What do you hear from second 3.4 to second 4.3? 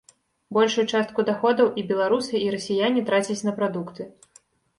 на прадукты.